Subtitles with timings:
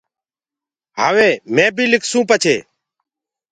[0.99, 2.55] هآوي مي بيٚ لکسونٚ پڇي